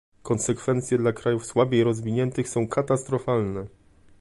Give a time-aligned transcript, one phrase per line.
[0.23, 3.67] Konsekwencje dla krajów słabiej rozwiniętych są katastrofalne